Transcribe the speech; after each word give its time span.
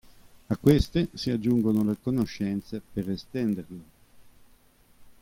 A 0.49 0.57
queste 0.57 1.09
si 1.13 1.29
aggiungono 1.29 1.83
le 1.83 1.95
conoscenze 2.01 2.81
per 2.91 3.07
estenderlo. 3.11 3.83